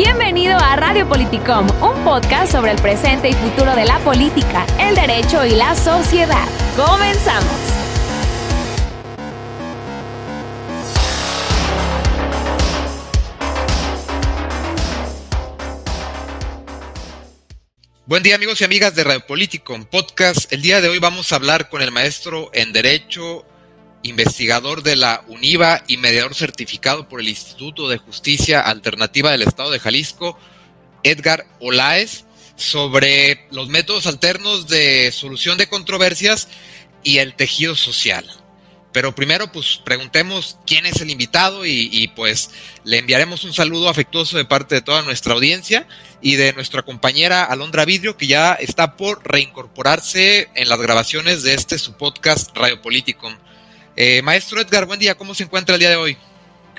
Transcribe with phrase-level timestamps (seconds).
[0.00, 4.94] Bienvenido a Radio Politicom, un podcast sobre el presente y futuro de la política, el
[4.94, 6.46] derecho y la sociedad.
[6.76, 7.50] Comenzamos.
[18.06, 20.52] Buen día amigos y amigas de Radio Politicom Podcast.
[20.52, 23.44] El día de hoy vamos a hablar con el maestro en Derecho
[24.02, 29.70] investigador de la UNIVA y mediador certificado por el Instituto de Justicia Alternativa del Estado
[29.70, 30.38] de Jalisco,
[31.02, 32.24] Edgar Olaez,
[32.56, 36.48] sobre los métodos alternos de solución de controversias
[37.04, 38.26] y el tejido social.
[38.92, 42.50] Pero primero, pues preguntemos quién es el invitado y, y, pues
[42.84, 45.86] le enviaremos un saludo afectuoso de parte de toda nuestra audiencia
[46.22, 51.54] y de nuestra compañera Alondra Vidrio, que ya está por reincorporarse en las grabaciones de
[51.54, 53.30] este su podcast Radio Político.
[54.00, 56.16] Eh, maestro Edgar, buen día, ¿cómo se encuentra el día de hoy?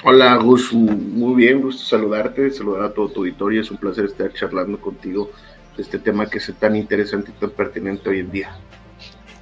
[0.03, 4.31] Hola Gus, muy bien, gusto saludarte, saludar a todo tu auditorio, es un placer estar
[4.31, 5.29] charlando contigo
[5.75, 8.57] de este tema que es tan interesante y tan pertinente hoy en día.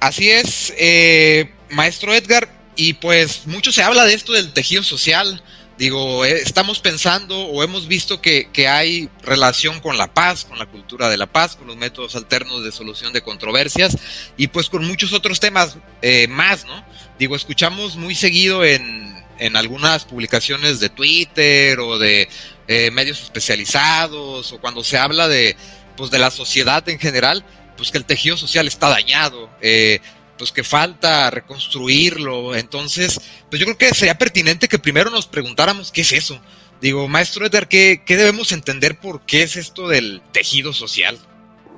[0.00, 5.40] Así es, eh, maestro Edgar, y pues mucho se habla de esto del tejido social,
[5.78, 10.58] digo, eh, estamos pensando o hemos visto que, que, hay relación con la paz, con
[10.58, 13.96] la cultura de la paz, con los métodos alternos de solución de controversias
[14.36, 16.84] y pues con muchos otros temas eh, más, ¿no?
[17.18, 22.28] Digo, escuchamos muy seguido en, en algunas publicaciones de Twitter o de
[22.66, 25.56] eh, medios especializados o cuando se habla de,
[25.96, 27.44] pues, de la sociedad en general,
[27.76, 29.50] pues que el tejido social está dañado.
[29.60, 30.00] Eh,
[30.36, 32.54] pues que falta reconstruirlo.
[32.54, 36.40] Entonces, pues yo creo que sería pertinente que primero nos preguntáramos qué es eso.
[36.80, 41.18] Digo, maestro Edgar, ¿qué, ¿qué, debemos entender por qué es esto del tejido social?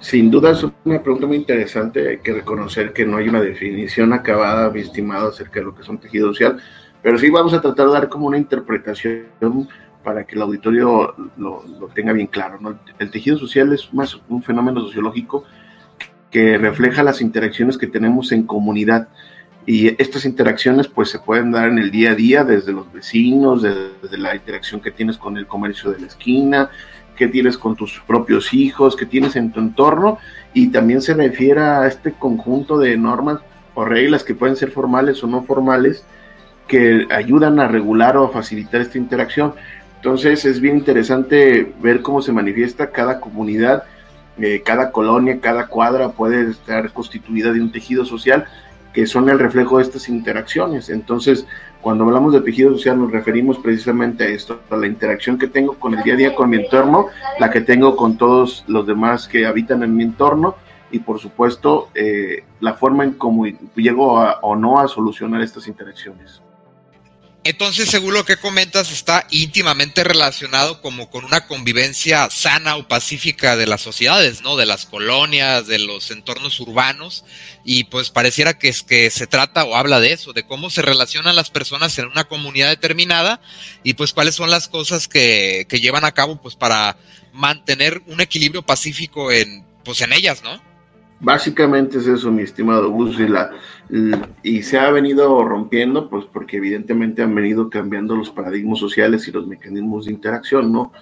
[0.01, 2.09] Sin duda es una pregunta muy interesante.
[2.09, 5.83] Hay que reconocer que no hay una definición acabada, mi estimado, acerca de lo que
[5.83, 6.59] es un tejido social,
[7.03, 9.69] pero sí vamos a tratar de dar como una interpretación
[10.03, 11.63] para que el auditorio lo,
[11.95, 12.59] tenga bien claro.
[12.99, 15.45] El tejido social es más un fenómeno sociológico
[16.31, 19.09] que refleja las interacciones que tenemos en comunidad.
[19.67, 23.61] Y estas interacciones pues se pueden dar en el día a día, desde los vecinos,
[23.61, 26.71] desde la interacción que tienes con el comercio de la esquina,
[27.21, 30.17] que tienes con tus propios hijos, que tienes en tu entorno,
[30.55, 33.41] y también se refiere a este conjunto de normas
[33.75, 36.03] o reglas que pueden ser formales o no formales,
[36.67, 39.53] que ayudan a regular o a facilitar esta interacción.
[39.97, 43.85] Entonces es bien interesante ver cómo se manifiesta cada comunidad
[44.39, 48.47] eh, cada colonia, cada cuadra puede estar constituida de un tejido social
[48.93, 50.91] que son el reflejo de estas interacciones.
[50.91, 51.47] Entonces,
[51.81, 55.75] cuando hablamos de tejido social nos referimos precisamente a esto, a la interacción que tengo
[55.75, 57.07] con el día a día con mi entorno,
[57.39, 60.57] la que tengo con todos los demás que habitan en mi entorno
[60.91, 63.47] y por supuesto eh, la forma en cómo
[63.77, 66.43] llego a, o no a solucionar estas interacciones.
[67.43, 73.57] Entonces, según lo que comentas, está íntimamente relacionado como con una convivencia sana o pacífica
[73.57, 74.57] de las sociedades, ¿no?
[74.57, 77.25] De las colonias, de los entornos urbanos,
[77.65, 80.83] y pues pareciera que es que se trata o habla de eso, de cómo se
[80.83, 83.41] relacionan las personas en una comunidad determinada,
[83.83, 86.99] y pues cuáles son las cosas que, que llevan a cabo, pues para
[87.33, 90.70] mantener un equilibrio pacífico en, pues en ellas, ¿no?
[91.21, 93.51] Básicamente es eso, mi estimado Gus, y, la,
[94.43, 99.33] y se ha venido rompiendo, pues porque evidentemente han venido cambiando los paradigmas sociales y
[99.33, 100.93] los mecanismos de interacción, ¿no?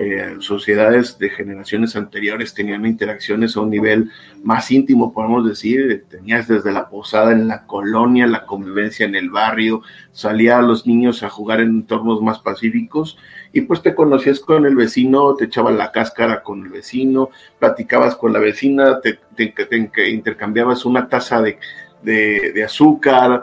[0.00, 4.12] Eh, sociedades de generaciones anteriores tenían interacciones a un nivel
[4.44, 9.28] más íntimo, podemos decir, tenías desde la posada en la colonia, la convivencia en el
[9.28, 9.82] barrio,
[10.12, 13.18] salía a los niños a jugar en entornos más pacíficos
[13.52, 18.16] y pues te conocías con el vecino, te echaban la cáscara con el vecino, platicabas
[18.16, 23.42] con la vecina, te, te, te intercambiabas una taza de, azúcar,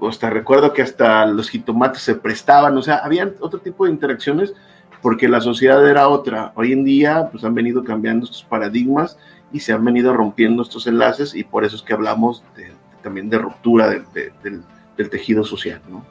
[0.00, 4.52] hasta recuerdo que hasta los jitomates se prestaban, o sea, había otro tipo de interacciones
[5.02, 6.52] porque la sociedad era otra.
[6.54, 9.18] Hoy en día, pues han venido cambiando estos paradigmas
[9.52, 12.42] y se han venido rompiendo estos enlaces y por eso es que hablamos
[13.02, 14.62] también de ruptura de, de, del,
[14.96, 16.04] del, tejido social, ¿no?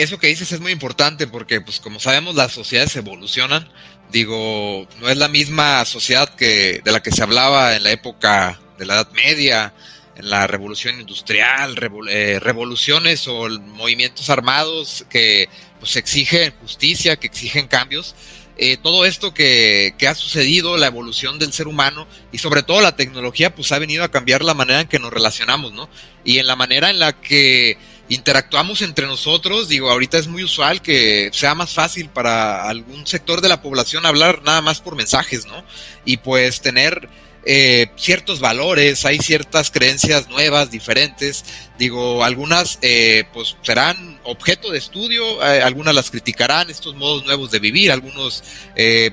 [0.00, 3.68] Eso que dices es muy importante porque, pues como sabemos, las sociedades evolucionan.
[4.10, 8.58] Digo, no es la misma sociedad que de la que se hablaba en la época
[8.78, 9.74] de la Edad Media,
[10.16, 11.76] en la revolución industrial,
[12.08, 18.14] eh, revoluciones o movimientos armados que pues exigen justicia, que exigen cambios.
[18.56, 22.80] Eh, todo esto que, que, ha sucedido, la evolución del ser humano y sobre todo
[22.80, 25.90] la tecnología, pues ha venido a cambiar la manera en que nos relacionamos, ¿no?
[26.24, 27.76] Y en la manera en la que
[28.10, 33.40] interactuamos entre nosotros, digo, ahorita es muy usual que sea más fácil para algún sector
[33.40, 35.64] de la población hablar nada más por mensajes, ¿no?
[36.04, 37.08] Y pues tener
[37.46, 41.44] eh, ciertos valores, hay ciertas creencias nuevas, diferentes.
[41.78, 47.52] Digo, algunas eh, pues serán objeto de estudio, eh, algunas las criticarán, estos modos nuevos
[47.52, 48.42] de vivir, algunos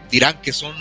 [0.10, 0.76] dirán que son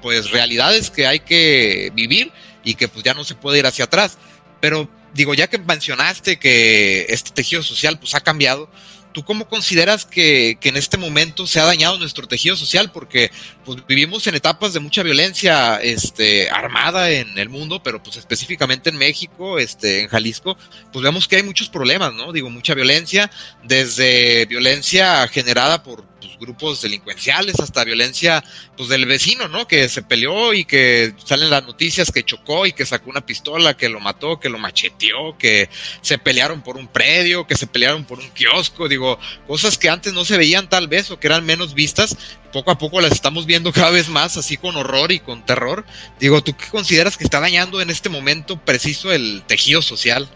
[0.00, 2.30] pues realidades que hay que vivir
[2.62, 4.18] y que pues ya no se puede ir hacia atrás.
[4.60, 8.70] Pero digo, ya que mencionaste que este tejido social pues ha cambiado,
[9.16, 12.92] ¿Tú cómo consideras que, en este momento se ha dañado nuestro tejido social?
[12.92, 13.30] Porque
[13.64, 18.90] pues, vivimos en etapas de mucha violencia este, armada en el mundo, pero pues específicamente
[18.90, 20.58] en México, este, en Jalisco,
[20.92, 22.30] pues vemos que hay muchos problemas, ¿no?
[22.30, 23.30] Digo, mucha violencia,
[23.64, 26.04] desde violencia generada por
[26.38, 28.44] grupos delincuenciales hasta violencia
[28.76, 29.66] pues del vecino, ¿no?
[29.66, 33.76] Que se peleó y que salen las noticias que chocó y que sacó una pistola,
[33.76, 35.68] que lo mató, que lo macheteó, que
[36.00, 40.12] se pelearon por un predio, que se pelearon por un kiosco, digo, cosas que antes
[40.12, 42.16] no se veían tal vez o que eran menos vistas,
[42.52, 45.84] poco a poco las estamos viendo cada vez más, así con horror y con terror.
[46.18, 50.28] Digo, ¿tú qué consideras que está dañando en este momento preciso el tejido social?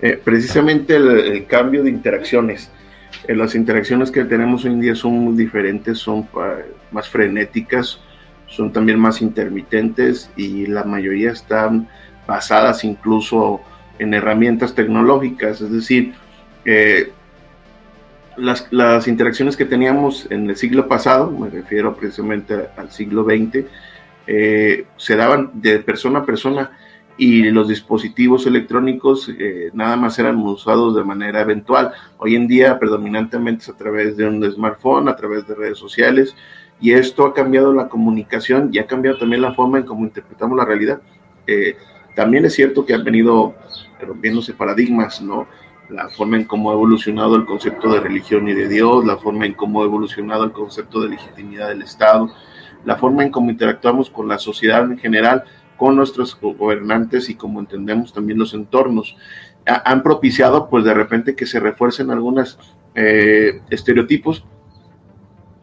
[0.00, 2.70] Eh, precisamente el cambio de interacciones
[3.26, 6.28] las interacciones que tenemos hoy en día son muy diferentes, son
[6.90, 8.00] más frenéticas,
[8.46, 11.88] son también más intermitentes y la mayoría están
[12.26, 13.60] basadas incluso
[13.98, 16.14] en herramientas tecnológicas, es decir,
[16.64, 17.12] eh,
[18.36, 23.64] las, las, interacciones que teníamos en el siglo pasado, me refiero precisamente al siglo XX,
[24.26, 26.70] eh, se daban de persona a persona
[27.18, 31.92] y los dispositivos electrónicos eh, nada más eran usados de manera eventual.
[32.16, 36.36] Hoy en día predominantemente es a través de un smartphone, a través de redes sociales,
[36.80, 40.56] y esto ha cambiado la comunicación y ha cambiado también la forma en cómo interpretamos
[40.56, 41.00] la realidad.
[41.48, 41.76] Eh,
[42.14, 43.56] también es cierto que han venido
[44.00, 45.48] rompiéndose paradigmas, ¿no?
[45.90, 49.44] La forma en cómo ha evolucionado el concepto de religión y de Dios, la forma
[49.44, 52.30] en cómo ha evolucionado el concepto de legitimidad del Estado,
[52.84, 55.44] la forma en cómo interactuamos con la sociedad en general,
[55.78, 59.16] con nuestros gobernantes y como entendemos también los entornos.
[59.64, 62.58] han propiciado pues de repente que se refuercen algunos
[62.94, 64.44] eh, estereotipos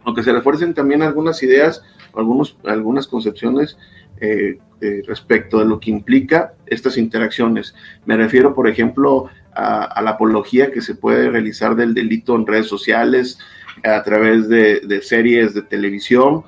[0.06, 1.83] o que se refuercen también algunas ideas,
[2.15, 3.77] algunos, algunas concepciones
[4.21, 7.75] eh, eh, respecto de lo que implica estas interacciones.
[8.06, 12.68] Me refiero, por ejemplo, a, la apología que se puede realizar del delito en redes
[12.68, 13.38] sociales,
[13.83, 16.45] a través de, de series de televisión,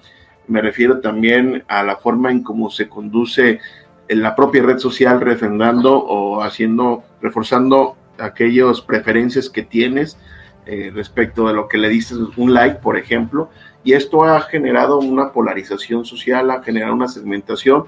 [0.48, 3.60] me refiero también a la forma en cómo se conduce
[4.08, 10.18] en la propia red social refrendando o haciendo, reforzando aquellas preferencias que tienes
[10.66, 13.50] eh, respecto de lo que le dices un like, por ejemplo,
[13.84, 17.86] y esto ha generado una polarización social, ha generado una segmentación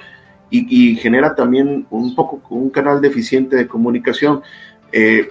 [0.52, 4.42] y, genera también un poco un canal deficiente de comunicación.
[4.92, 5.30] Eh,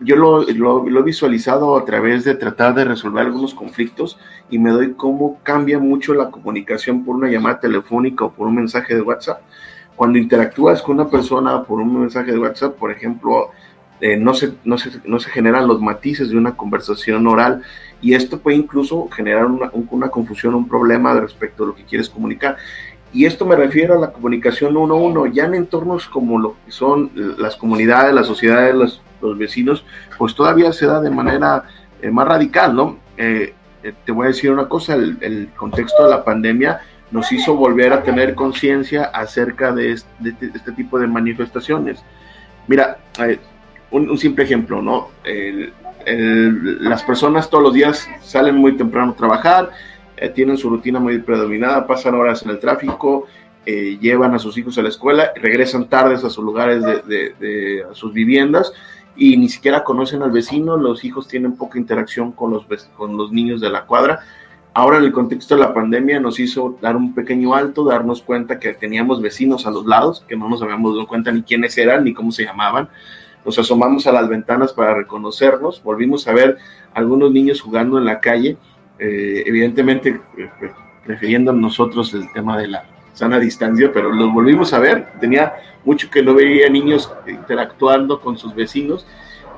[0.00, 4.18] yo lo, he visualizado a través de tratar de resolver algunos conflictos
[4.50, 8.56] y me doy cómo cambia mucho la comunicación por una llamada telefónica o por un
[8.56, 9.40] mensaje de WhatsApp.
[9.96, 13.50] Cuando interactúas con una persona por un mensaje de WhatsApp, por ejemplo,
[14.00, 17.62] eh, no, se, no, se, no, se, generan los matices de una conversación oral
[18.02, 22.10] y esto puede incluso generar una, una confusión, un problema respecto a lo que quieres
[22.10, 22.56] comunicar.
[23.12, 26.56] Y esto me refiero a la comunicación uno a uno, ya en entornos como lo
[26.64, 29.00] que son las comunidades, las sociedades, los,
[29.30, 29.84] los vecinos,
[30.18, 31.64] pues todavía se da de manera
[32.04, 32.98] eh, más radical, ¿no?
[33.16, 37.56] Eh, eh, te voy a decir una cosa, el, contexto de la pandemia nos hizo
[37.56, 42.04] volver a tener conciencia acerca de este, este, tipo de manifestaciones.
[42.66, 42.98] Mira,
[43.90, 45.08] un, simple ejemplo, ¿no?
[46.04, 49.70] las personas todos los días salen muy temprano a trabajar,
[50.34, 53.26] tienen su rutina muy predominada, pasan horas en el tráfico,
[53.64, 58.12] llevan a sus hijos a la escuela, regresan tardes a sus lugares de, a sus
[58.12, 58.72] viviendas
[59.16, 62.66] y ni siquiera conocen al vecino, los hijos tienen poca interacción con los,
[62.96, 64.20] con los niños de la cuadra.
[64.72, 68.58] Ahora en el contexto de la pandemia nos hizo dar un pequeño alto, darnos cuenta
[68.58, 72.02] que teníamos vecinos a los lados, que no nos habíamos dado cuenta ni quiénes eran
[72.02, 72.88] ni cómo se llamaban.
[73.44, 76.56] Nos asomamos a las ventanas para reconocernos, volvimos a ver
[76.92, 78.56] algunos niños jugando en la calle,
[78.98, 80.50] eh, evidentemente eh,
[81.04, 85.08] refiriendo a nosotros el tema de la sana distancia, pero los volvimos a ver.
[85.20, 85.54] Tenía
[85.84, 89.06] mucho que no veía niños interactuando con sus vecinos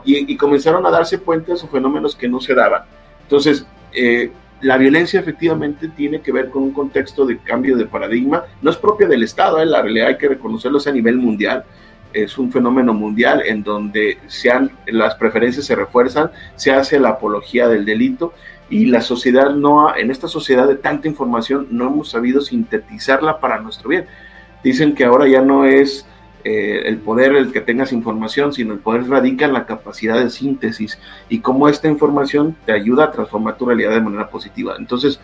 [0.04, 2.82] y, comenzaron a darse cuenta esos fenómenos que no se daban.
[3.22, 8.44] Entonces, eh, la violencia efectivamente tiene que ver con un contexto de cambio de paradigma,
[8.62, 9.66] no es propia del Estado, ¿eh?
[9.66, 11.64] la realidad hay que reconocerlo a nivel mundial,
[12.12, 17.68] es un fenómeno mundial en donde sean, las preferencias se refuerzan, se hace la apología
[17.68, 18.32] del delito
[18.68, 23.60] y la sociedad no, en esta sociedad de tanta información, no hemos sabido sintetizarla para
[23.60, 24.06] nuestro bien.
[24.64, 26.06] Dicen que ahora ya no es
[26.42, 30.30] eh, el poder el que tengas información, sino el poder radica en la capacidad de
[30.30, 34.76] síntesis y cómo esta información te ayuda a transformar tu realidad de manera positiva.
[34.78, 35.20] Entonces,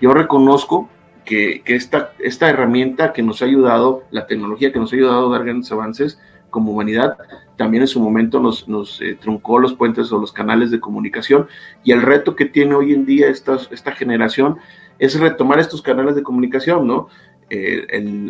[0.00, 0.88] yo reconozco
[1.24, 5.36] que, esta, esta herramienta que nos ha ayudado, la tecnología que nos ha ayudado a
[5.36, 6.20] dar grandes avances
[6.54, 7.18] como humanidad,
[7.56, 11.48] también en su momento nos, nos eh, truncó los puentes o los canales de comunicación
[11.82, 14.58] y el reto que tiene hoy en día esta, esta generación
[15.00, 17.08] es retomar estos canales de comunicación, ¿no?
[17.50, 17.86] Eh,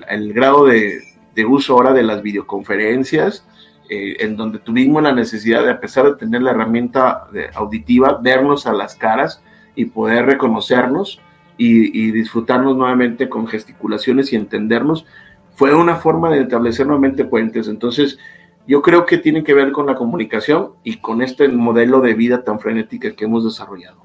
[0.08, 1.00] el, grado de,
[1.34, 3.46] de, uso ahora de las videoconferencias,
[3.90, 8.66] eh, en donde tuvimos la necesidad de, a pesar de tener la herramienta auditiva, vernos
[8.66, 9.42] a las caras
[9.76, 11.20] y poder reconocernos
[11.56, 15.06] y, disfrutarnos nuevamente con gesticulaciones y entendernos,
[15.54, 17.68] fue una forma de establecer nuevamente puentes.
[17.68, 18.18] Entonces,
[18.66, 22.44] yo creo que tiene que ver con la comunicación y con este modelo de vida
[22.44, 24.04] tan frenética que hemos desarrollado.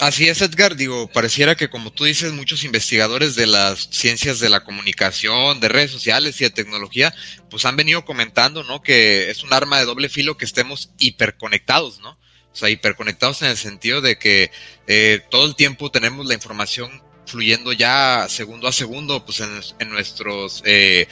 [0.00, 0.74] Así es, Edgar.
[0.74, 5.68] Digo, pareciera que como tú dices, muchos investigadores de las ciencias de la comunicación, de
[5.68, 7.14] redes sociales y de tecnología,
[7.48, 8.82] pues han venido comentando, ¿no?
[8.82, 12.10] Que es un arma de doble filo que estemos hiperconectados, ¿no?
[12.10, 14.50] O sea, hiperconectados en el sentido de que
[14.88, 20.62] eh, todo el tiempo tenemos la información fluyendo ya segundo a segundo, pues en, nuestros
[20.64, 21.08] eh,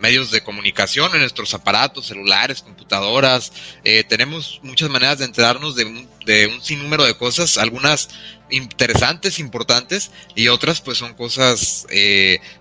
[0.00, 3.52] medios de comunicación, en nuestros aparatos, celulares, computadoras.
[3.84, 8.08] Eh, tenemos muchas maneras de enterarnos de un, de un sinnúmero de cosas, algunas
[8.50, 11.86] interesantes, importantes, y otras pues son cosas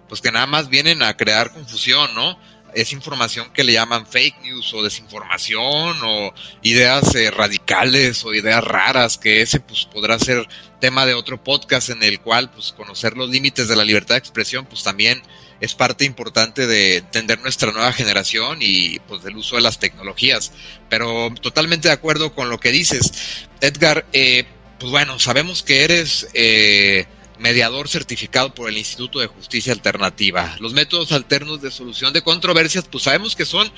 [0.07, 2.39] pues que nada más vienen a crear confusión, ¿no?
[2.75, 8.63] Es información que le llaman fake news o desinformación o ideas eh, radicales o ideas
[8.63, 10.45] raras, que ese pues podrá ser
[10.81, 14.19] tema de otro podcast en el cual pues conocer los límites de la libertad de
[14.19, 15.23] expresión pues también
[15.61, 20.51] es parte importante de entender nuestra nueva generación y pues del uso de las tecnologías.
[20.89, 23.47] Pero totalmente de acuerdo con lo que dices.
[23.61, 24.45] Edgar, eh,
[24.79, 26.27] pues bueno, sabemos que eres...
[26.33, 27.05] Eh,
[27.39, 30.55] mediador certificado por el Instituto de Justicia Alternativa.
[30.59, 33.71] Los métodos alternos de solución de controversias, pues sabemos que son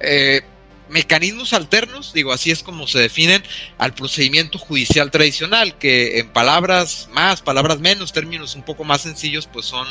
[0.00, 0.42] eh,
[0.88, 3.42] mecanismos alternos, digo, así es como se definen
[3.78, 9.48] al procedimiento judicial tradicional, que en palabras más, palabras menos, términos un poco más sencillos,
[9.50, 9.86] pues son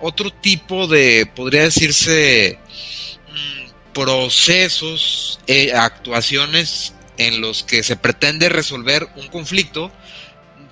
[0.00, 2.58] otro tipo de, podría decirse,
[3.28, 9.92] mm, procesos, eh, actuaciones en los que se pretende resolver un conflicto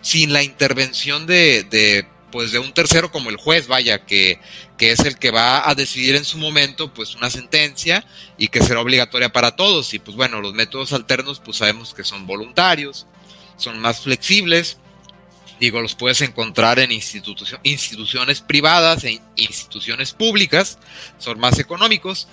[0.01, 4.41] sin la intervención de, de, pues de un tercero como el juez, vaya, que,
[4.77, 8.05] que, es el que va a decidir en su momento pues una sentencia
[8.37, 9.95] y que será obligatoria para todos.
[9.95, 13.07] Y pues bueno, los métodos alternos pues sabemos que son voluntarios,
[13.57, 14.79] son más flexibles,
[15.61, 20.79] digo, los puedes encontrar en instituciones privadas, en instituciones públicas,
[21.19, 22.29] son más económicos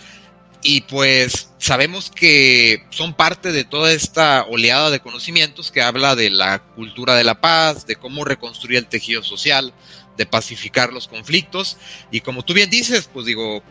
[0.68, 6.32] y pues sabemos que son parte de toda esta oleada de conocimientos que habla de
[6.32, 9.76] la cultura de la paz, de cómo reconstruir el tejido social,
[10.18, 11.78] de pacificar los conflictos.
[12.10, 13.62] Y como tú bien dices, pues digo,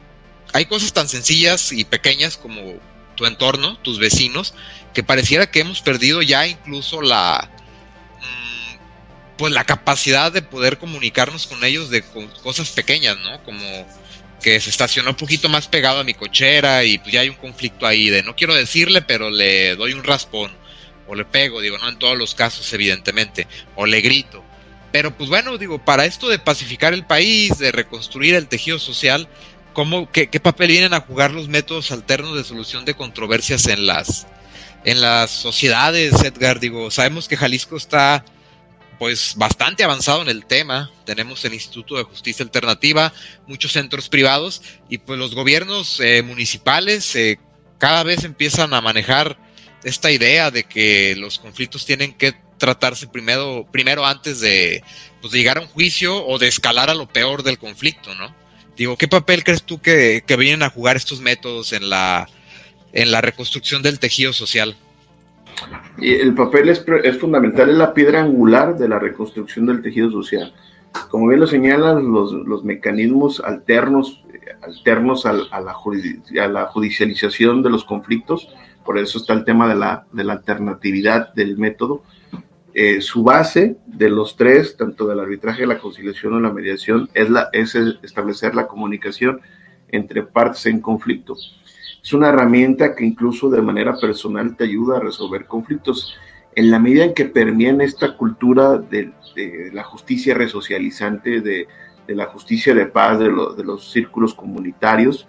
[0.53, 2.61] hay cosas tan sencillas y pequeñas como
[3.17, 4.55] tu entorno, tus vecinos,
[4.95, 7.51] que pareciera que hemos perdido ya incluso la
[8.21, 12.05] mm, pues la capacidad de poder comunicarnos con ellos de
[12.45, 13.43] cosas pequeñas, ¿no?
[13.43, 13.85] Como
[14.45, 17.37] que se estacionó un poquito más pegado a mi cochera y pues ya hay un
[17.37, 20.53] conflicto ahí de no quiero decirle, pero le doy un raspón
[21.09, 24.45] o le pego, digo, no en todos los casos evidentemente, o le grito.
[24.93, 29.29] Pero pues bueno, digo, para esto de pacificar el país, de reconstruir el tejido social,
[29.73, 33.87] ¿cómo, qué, qué papel vienen a jugar los métodos alternos de solución de controversias en
[33.87, 34.27] las,
[34.85, 36.61] en las sociedades, Edgar?
[36.61, 38.27] Digo, sabemos que Jalisco está
[38.99, 40.91] pues bastante avanzado en el tema.
[41.05, 43.13] Tenemos el Instituto de Justicia Alternativa,
[43.47, 47.39] muchos centros privados y pues los gobiernos eh, municipales eh,
[47.79, 49.39] cada vez empiezan a manejar
[49.83, 54.83] esta idea de que los conflictos tienen que tratarse primero, primero antes de,
[55.21, 58.35] pues, llegar a un juicio o de escalar a lo peor del conflicto, ¿no?
[58.77, 62.29] Digo, ¿qué papel crees tú que, que vienen a jugar estos métodos en la,
[62.93, 64.77] en la reconstrucción del tejido social?
[65.99, 66.85] Y el papel es,
[67.19, 70.55] fundamental, es la piedra angular de la reconstrucción del tejido social.
[71.11, 74.25] Como bien lo señalan, los, mecanismos alternos,
[74.63, 78.49] alternos a, la judicialización de los conflictos,
[78.85, 82.03] por eso está el tema de la, alternatividad del método.
[82.75, 87.75] Eh, su base de los tres, tanto del arbitraje, la conciliación o la mediación, es
[88.03, 89.41] establecer la comunicación
[89.89, 91.37] entre partes en conflicto
[92.05, 96.15] es una herramienta que incluso de manera personal te ayuda a resolver conflictos.
[96.55, 99.11] En la medida en que permean esta cultura de,
[99.73, 101.67] la justicia resocializante, de,
[102.09, 105.27] la justicia de paz, de, los círculos comunitarios,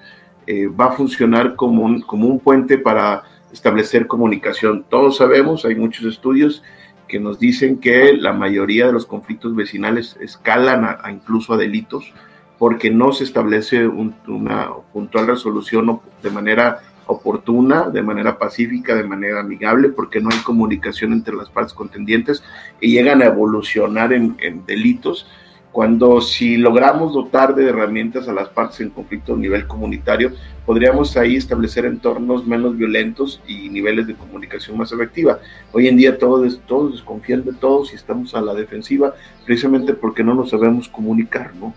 [0.47, 4.85] eh, va a funcionar como un, como un puente para establecer comunicación.
[4.89, 6.61] Todos sabemos, hay muchos estudios
[7.07, 12.13] que nos dicen que la mayoría de los conflictos vecinales escalan incluso a delitos
[12.57, 19.41] porque no se establece una puntual resolución de manera oportuna, de manera pacífica, de manera
[19.41, 22.43] amigable, porque no hay comunicación entre las partes contendientes
[22.79, 24.35] y llegan a evolucionar en,
[24.65, 25.27] delitos
[25.71, 30.31] cuando si logramos dotar de herramientas a las partes en conflicto a nivel comunitario,
[30.65, 35.39] podríamos ahí establecer entornos menos violentos y niveles de comunicación más efectiva.
[35.73, 40.23] Hoy en día todos, todos desconfían de todos y estamos a la defensiva precisamente porque
[40.23, 41.73] no nos sabemos comunicar, ¿no?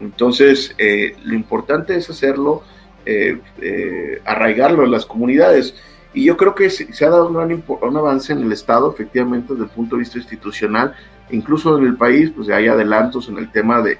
[0.00, 2.62] Entonces, eh, lo importante es hacerlo,
[3.04, 5.74] eh, eh, arraigarlo en las comunidades.
[6.14, 9.52] Y yo creo que se, ha dado un, gran, un avance en el Estado, efectivamente,
[9.52, 10.94] desde el punto de vista institucional,
[11.30, 13.98] incluso en el país, pues hay adelantos en el tema de,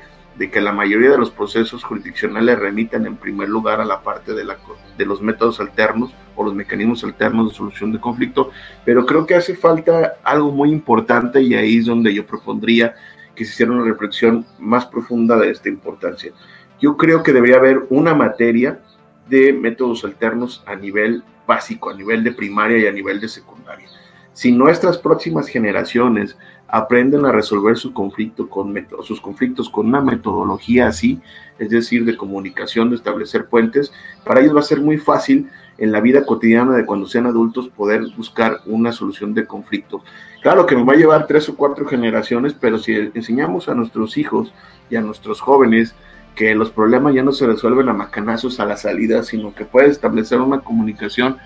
[0.50, 4.44] que la mayoría de los procesos jurisdiccionales remiten en primer lugar a la parte de,
[4.44, 4.56] la,
[4.96, 8.52] de los métodos alternos o los mecanismos alternos de solución de conflicto,
[8.84, 12.94] pero creo que hace falta algo muy importante y ahí es donde yo propondría
[13.38, 16.32] que se hiciera una reflexión más profunda de esta importancia.
[16.80, 18.80] Yo creo que debería haber una materia
[19.28, 23.86] de métodos alternos a nivel básico, a nivel de primaria y a nivel de secundaria.
[24.32, 30.88] Si nuestras próximas generaciones aprenden a resolver su conflicto con sus conflictos con una metodología
[30.88, 31.20] así,
[31.58, 33.92] es decir, de comunicación, de establecer puentes,
[34.24, 37.68] para ellos va a ser muy fácil en la vida cotidiana de cuando sean adultos
[37.68, 40.02] poder buscar una solución de conflicto.
[40.40, 44.16] Claro que nos va a llevar tres o cuatro generaciones, pero si enseñamos a nuestros
[44.16, 44.52] hijos
[44.88, 45.94] y a nuestros jóvenes
[46.34, 49.88] que los problemas ya no se resuelven a macanazos a la salida, sino que puede
[49.88, 51.38] establecer una comunicación,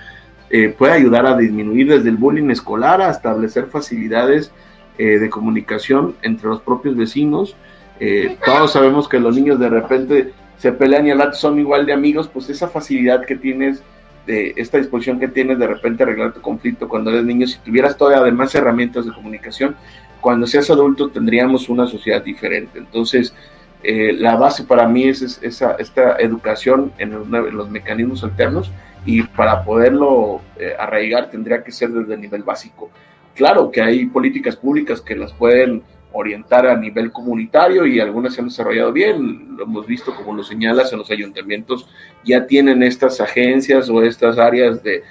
[0.50, 4.52] eh, puede ayudar a disminuir desde el bullying escolar a establecer facilidades
[4.98, 7.56] eh, de comunicación entre los propios vecinos.
[7.98, 11.86] Eh, todos sabemos que los niños de repente se pelean y al rato son igual
[11.86, 13.82] de amigos, pues esa facilidad que tienes,
[14.26, 17.96] de esta disposición que tienes de repente arreglar tu conflicto cuando eres niño, si tuvieras
[17.96, 19.76] todavía además herramientas de comunicación,
[20.20, 22.78] cuando seas adulto tendríamos una sociedad diferente.
[22.78, 23.34] Entonces,
[23.82, 28.70] eh, la base para mí es, esa, esta educación en, los mecanismos alternos
[29.04, 30.40] y para poderlo
[30.78, 32.90] arraigar tendría que ser desde el nivel básico.
[33.34, 38.40] Claro que hay políticas públicas que las pueden orientar a nivel comunitario y algunas se
[38.40, 41.88] han desarrollado bien, lo hemos visto como lo señalas en los ayuntamientos,
[42.24, 45.02] ya tienen estas agencias o estas áreas de,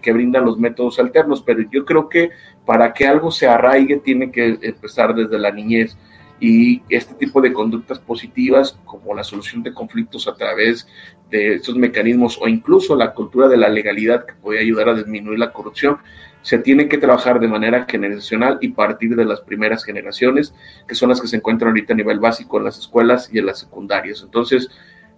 [0.00, 2.30] que brindan los métodos alternos, pero yo creo que
[2.64, 5.96] para que algo se arraigue tiene que empezar desde la niñez.
[6.42, 10.88] Y este tipo de conductas positivas como la solución de conflictos a través
[11.30, 15.38] de estos mecanismos o incluso la cultura de la legalidad que puede ayudar a disminuir
[15.38, 15.98] la corrupción
[16.42, 20.54] se tiene que trabajar de manera generacional y partir de las primeras generaciones,
[20.86, 23.46] que son las que se encuentran ahorita a nivel básico en las escuelas y en
[23.46, 24.22] las secundarias.
[24.22, 24.68] Entonces,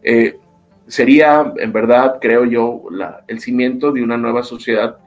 [0.03, 0.39] eh,
[0.87, 2.83] sería, en verdad, creo yo,
[3.29, 4.99] el cimiento de una nueva sociedad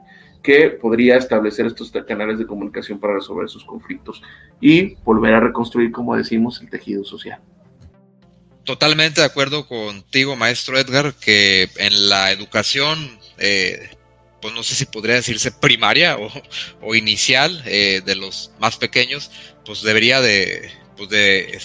[0.42, 4.22] que podría establecer estos canales de comunicación para resolver sus conflictos
[4.60, 7.40] y volver a reconstruir, como decimos, el tejido social.
[8.64, 12.98] Totalmente de acuerdo contigo, maestro Edgar, que en la educación
[13.38, 13.90] eh,
[14.46, 16.16] pues no sé si podría decirse primaria
[16.80, 19.32] o, inicial eh, de los más pequeños,
[19.64, 21.58] pues debería de, pues de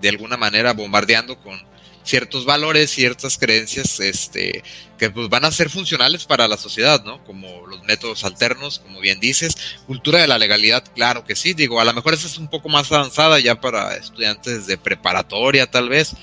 [0.00, 1.56] de alguna manera bombardeando con
[2.02, 4.64] ciertos valores, ciertas creencias, este,
[4.98, 7.22] que pues van a ser funcionales para la sociedad, ¿no?
[7.22, 11.80] Como los métodos alternos, como bien dices, cultura de la legalidad, claro que sí, digo,
[11.80, 15.88] a lo mejor esa es un poco más avanzada ya para estudiantes de preparatoria, tal
[15.88, 16.14] vez,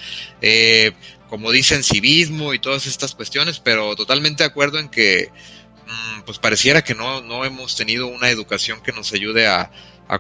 [0.42, 0.92] eh,
[1.32, 5.32] como dicen, civismo y todas estas cuestiones, pero totalmente de acuerdo en que
[6.26, 9.72] pues pareciera que no, no hemos tenido una educación que nos ayude a,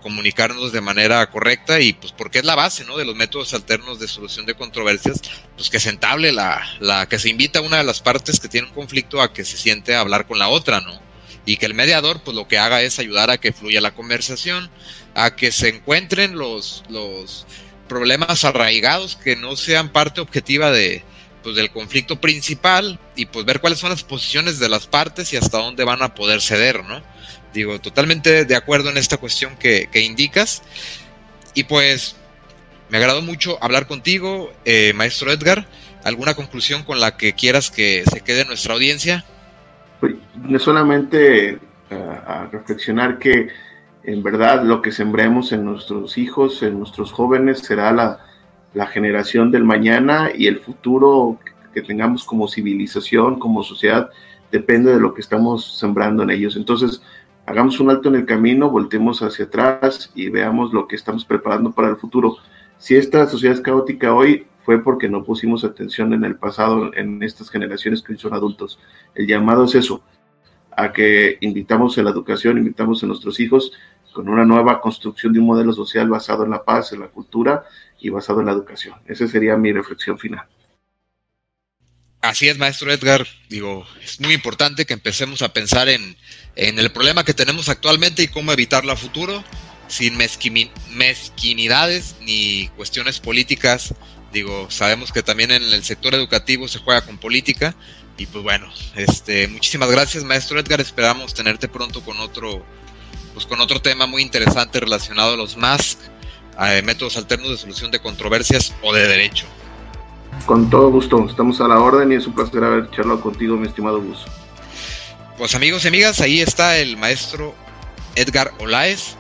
[0.02, 2.96] comunicarnos de manera correcta y pues porque es la base ¿no?
[2.96, 5.20] de los métodos alternos de solución de controversias,
[5.58, 8.48] pues que se entable la, la, que se invita a una de las partes que
[8.48, 10.98] tiene un conflicto a que se siente a hablar con la otra, ¿no?
[11.46, 14.72] Y que el mediador pues lo que haga es ayudar a que fluya la conversación,
[15.14, 17.46] a que se encuentren los, los
[17.90, 21.04] problemas arraigados que no sean parte objetiva de,
[21.44, 25.38] pues, del conflicto principal y pues ver cuáles son las posiciones de las partes y
[25.38, 27.02] hasta dónde van a poder ceder, ¿no?
[27.54, 30.64] Digo, totalmente de acuerdo en esta cuestión que, indicas.
[31.54, 32.16] Y pues
[32.90, 35.68] me agradó mucho hablar contigo, eh, maestro Edgar.
[36.04, 39.26] ¿Alguna conclusión con la que quieras que se quede nuestra audiencia?
[40.00, 40.16] Pues
[40.60, 43.50] solamente eh, a reflexionar que
[44.04, 48.20] en verdad lo que sembremos en nuestros hijos, en nuestros jóvenes, será la,
[48.88, 51.40] generación del mañana y el futuro
[51.74, 54.10] que tengamos como civilización, como sociedad,
[54.52, 56.56] depende de lo que estamos sembrando en ellos.
[56.56, 57.02] Entonces,
[57.46, 61.72] hagamos un alto en el camino, voltemos hacia atrás y veamos lo que estamos preparando
[61.72, 62.38] para el futuro.
[62.78, 67.24] Si esta sociedad es caótica hoy, fue porque no pusimos atención en el pasado, en
[67.24, 68.80] estas generaciones que hoy son adultos.
[69.16, 70.04] El llamado es eso,
[70.76, 73.72] a que invitamos en la educación, invitamos a nuestros hijos
[74.14, 77.64] con una nueva construcción de un modelo social basado en la paz, en la cultura
[78.00, 78.96] y basado en la educación.
[79.06, 80.46] Esa sería mi reflexión final.
[82.22, 83.26] Así es, maestro Edgar.
[83.50, 86.16] Digo, es muy importante que empecemos a pensar en,
[86.56, 89.44] en el problema que tenemos actualmente y cómo evitarlo a futuro.
[89.88, 93.94] sin mezquinidades ni cuestiones políticas.
[94.32, 97.76] Digo, sabemos que también en el sector educativo se juega con política.
[98.18, 100.80] Y pues bueno, este, muchísimas gracias, maestro Edgar.
[100.80, 102.64] Esperamos tenerte pronto con otro,
[103.34, 105.98] pues con otro tema muy interesante relacionado a los MASC,
[106.58, 109.46] a métodos alternos de solución de controversias o de derecho.
[110.46, 113.68] Con todo gusto, estamos a la orden y es un placer haber charlado contigo, mi
[113.68, 114.26] estimado Gus.
[115.38, 117.56] Pues amigos y amigas, ahí está el maestro
[118.16, 119.16] Edgar Olaez.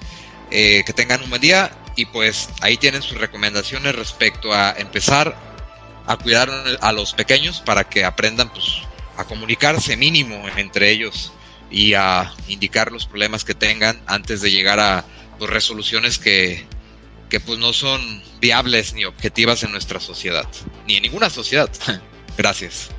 [0.53, 5.33] Eh, que tengan un buen día y pues ahí tienen sus recomendaciones respecto a empezar
[6.05, 6.49] a cuidar
[6.81, 8.81] a los pequeños para que aprendan pues
[9.15, 11.31] a comunicarse mínimo entre ellos
[11.71, 15.05] y a indicar los problemas que tengan antes de llegar a
[15.39, 16.65] pues, resoluciones que,
[17.29, 20.47] que pues no son viables ni objetivas en nuestra sociedad,
[20.85, 21.69] ni en ninguna sociedad.
[22.37, 22.89] Gracias.